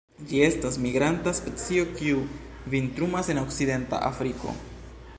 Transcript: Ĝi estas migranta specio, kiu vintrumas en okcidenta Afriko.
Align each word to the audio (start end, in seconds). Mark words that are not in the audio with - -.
Ĝi 0.29 0.39
estas 0.45 0.77
migranta 0.85 1.33
specio, 1.41 1.85
kiu 1.99 2.25
vintrumas 2.75 3.33
en 3.35 3.43
okcidenta 3.47 4.01
Afriko. 4.13 4.61